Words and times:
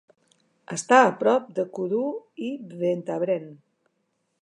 Està 0.75 0.99
a 1.01 1.11
prop 1.19 1.53
de 1.59 1.67
Coudoux 1.77 2.43
i 2.49 2.53
Ventabren. 2.83 3.49